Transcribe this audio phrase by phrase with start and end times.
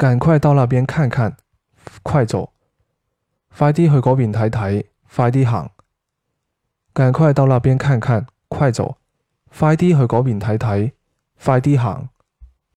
[0.00, 1.36] 赶快到那边看看，
[2.02, 2.54] 快走！
[3.54, 4.82] 快啲去嗰边睇睇，
[5.14, 5.70] 快啲行！
[6.94, 8.96] 赶快到那边看看，快走！
[9.58, 10.92] 快啲去嗰边睇睇，
[11.44, 12.08] 快啲行！